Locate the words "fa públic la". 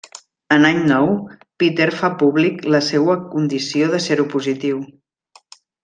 1.99-2.83